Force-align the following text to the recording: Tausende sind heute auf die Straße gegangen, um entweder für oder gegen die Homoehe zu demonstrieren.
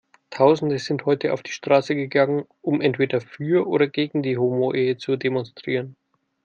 Tausende 0.31 0.79
sind 0.79 1.05
heute 1.05 1.31
auf 1.31 1.43
die 1.43 1.51
Straße 1.51 1.93
gegangen, 1.93 2.45
um 2.61 2.81
entweder 2.81 3.21
für 3.21 3.67
oder 3.67 3.85
gegen 3.87 4.23
die 4.23 4.35
Homoehe 4.35 4.97
zu 4.97 5.15
demonstrieren. 5.15 5.95